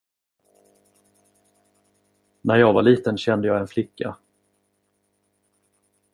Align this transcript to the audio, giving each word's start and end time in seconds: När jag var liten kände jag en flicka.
När 2.41 2.55
jag 2.55 2.73
var 2.73 2.81
liten 2.83 3.17
kände 3.17 3.47
jag 3.47 3.59
en 3.59 3.67
flicka. 3.67 4.17